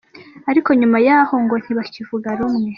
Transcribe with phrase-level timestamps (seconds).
[0.49, 2.69] Ariko nyuma y'aho ngo ntibakivuga rumwe.